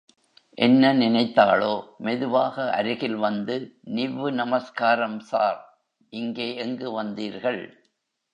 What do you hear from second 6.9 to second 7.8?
வந்தீர்கள்?